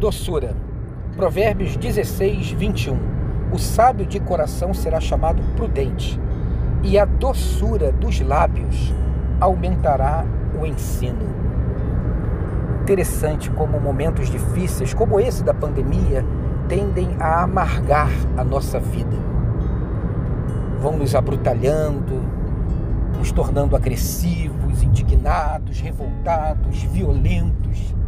[0.00, 0.56] Doçura.
[1.14, 2.98] Provérbios 16, 21.
[3.52, 6.18] O sábio de coração será chamado prudente,
[6.82, 8.94] e a doçura dos lábios
[9.38, 10.24] aumentará
[10.58, 11.28] o ensino.
[12.80, 16.24] Interessante como momentos difíceis, como esse da pandemia,
[16.66, 19.18] tendem a amargar a nossa vida.
[20.80, 22.22] Vão nos abrutalhando,
[23.18, 27.99] nos tornando agressivos, indignados, revoltados, violentos.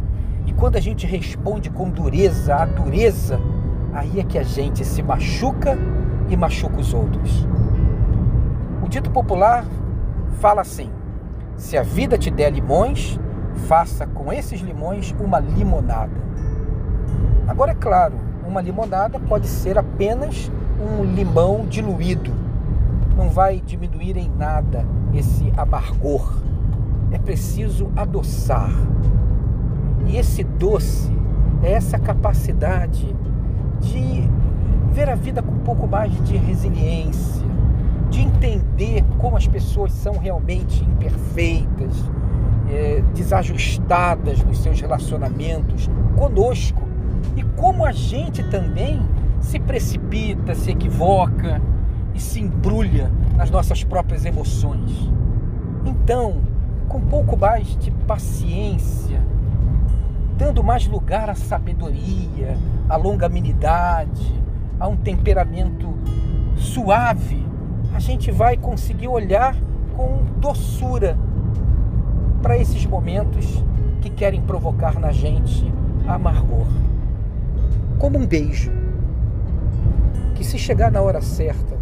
[0.45, 3.39] E quando a gente responde com dureza à dureza,
[3.93, 5.77] aí é que a gente se machuca
[6.29, 7.47] e machuca os outros.
[8.83, 9.65] O dito popular
[10.39, 10.89] fala assim:
[11.55, 13.19] se a vida te der limões,
[13.67, 16.21] faça com esses limões uma limonada.
[17.47, 18.15] Agora, é claro,
[18.47, 22.31] uma limonada pode ser apenas um limão diluído.
[23.15, 26.41] Não vai diminuir em nada esse amargor.
[27.11, 28.71] É preciso adoçar.
[30.07, 31.11] E esse doce
[31.61, 33.15] é essa capacidade
[33.79, 34.29] de
[34.91, 37.45] ver a vida com um pouco mais de resiliência,
[38.09, 41.93] de entender como as pessoas são realmente imperfeitas,
[42.69, 46.81] é, desajustadas nos seus relacionamentos conosco
[47.35, 49.01] e como a gente também
[49.39, 51.61] se precipita, se equivoca
[52.13, 55.11] e se embrulha nas nossas próprias emoções.
[55.85, 56.41] Então,
[56.87, 59.21] com um pouco mais de paciência,
[60.63, 64.33] dando mais lugar à sabedoria, à longanimidade,
[64.79, 65.93] a um temperamento
[66.55, 67.45] suave,
[67.93, 69.55] a gente vai conseguir olhar
[69.95, 71.17] com doçura
[72.41, 73.63] para esses momentos
[74.01, 75.71] que querem provocar na gente
[76.07, 76.67] amargor.
[77.99, 78.71] Como um beijo,
[80.33, 81.77] que se chegar na hora certa,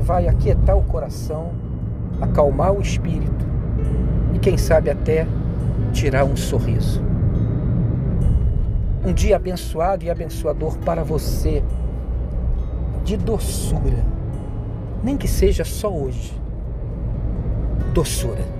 [0.00, 1.52] vai aquietar o coração,
[2.20, 3.46] acalmar o espírito
[4.34, 5.26] e, quem sabe, até
[5.92, 7.07] tirar um sorriso.
[9.04, 11.62] Um dia abençoado e abençoador para você,
[13.04, 14.04] de doçura,
[15.02, 16.32] nem que seja só hoje.
[17.94, 18.57] Doçura.